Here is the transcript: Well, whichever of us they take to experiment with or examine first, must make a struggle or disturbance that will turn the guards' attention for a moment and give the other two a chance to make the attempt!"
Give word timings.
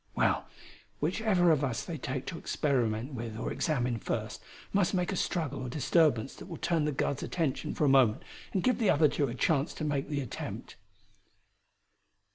Well, 0.15 0.47
whichever 0.99 1.51
of 1.51 1.63
us 1.63 1.85
they 1.85 1.99
take 1.99 2.25
to 2.25 2.37
experiment 2.39 3.13
with 3.13 3.37
or 3.37 3.51
examine 3.53 3.99
first, 3.99 4.41
must 4.73 4.95
make 4.95 5.11
a 5.11 5.15
struggle 5.15 5.61
or 5.61 5.69
disturbance 5.69 6.33
that 6.37 6.47
will 6.47 6.57
turn 6.57 6.85
the 6.85 6.91
guards' 6.91 7.21
attention 7.21 7.75
for 7.75 7.85
a 7.85 7.87
moment 7.87 8.23
and 8.51 8.63
give 8.63 8.79
the 8.79 8.89
other 8.89 9.07
two 9.07 9.27
a 9.27 9.35
chance 9.35 9.75
to 9.75 9.83
make 9.83 10.09
the 10.09 10.21
attempt!" 10.21 10.75